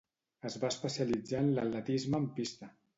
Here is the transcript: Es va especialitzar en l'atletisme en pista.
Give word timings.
Es 0.49 0.55
va 0.63 0.71
especialitzar 0.75 1.45
en 1.47 1.55
l'atletisme 1.61 2.25
en 2.25 2.31
pista. 2.43 2.77